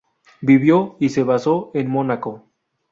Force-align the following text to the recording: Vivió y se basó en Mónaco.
Vivió 0.41 0.95
y 0.99 1.09
se 1.09 1.21
basó 1.21 1.69
en 1.75 1.87
Mónaco. 1.91 2.49